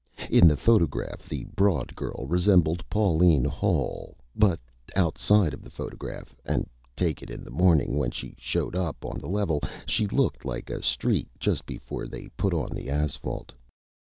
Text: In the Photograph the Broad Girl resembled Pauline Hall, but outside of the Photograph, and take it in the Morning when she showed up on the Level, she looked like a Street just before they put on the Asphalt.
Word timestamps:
In 0.31 0.47
the 0.47 0.57
Photograph 0.57 1.29
the 1.29 1.43
Broad 1.55 1.95
Girl 1.95 2.25
resembled 2.27 2.83
Pauline 2.89 3.45
Hall, 3.45 4.17
but 4.35 4.59
outside 4.95 5.53
of 5.53 5.61
the 5.61 5.69
Photograph, 5.69 6.35
and 6.43 6.67
take 6.95 7.21
it 7.21 7.29
in 7.29 7.43
the 7.43 7.51
Morning 7.51 7.95
when 7.99 8.09
she 8.09 8.33
showed 8.39 8.75
up 8.75 9.05
on 9.05 9.19
the 9.19 9.29
Level, 9.29 9.61
she 9.85 10.07
looked 10.07 10.43
like 10.43 10.71
a 10.71 10.81
Street 10.81 11.27
just 11.39 11.67
before 11.67 12.07
they 12.07 12.29
put 12.29 12.51
on 12.51 12.71
the 12.75 12.89
Asphalt. 12.89 13.51